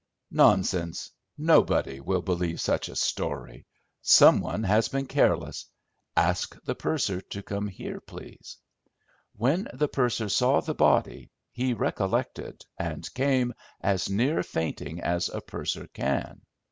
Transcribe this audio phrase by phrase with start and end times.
[0.31, 1.11] "Nonsense!
[1.37, 3.67] Nobody will believe such a story!
[4.01, 5.67] Some one has been careless!
[6.17, 8.57] Ask the purser to come here, please."
[9.35, 15.39] When the purser saw the body, he recollected, and came as near fainting as a
[15.39, 16.41] purser can.